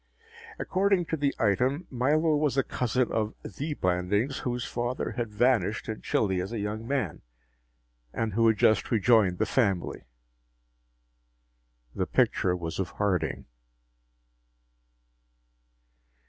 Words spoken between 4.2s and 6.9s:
whose father had vanished in Chile as a young